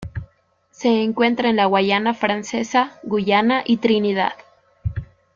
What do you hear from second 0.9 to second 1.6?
encuentra en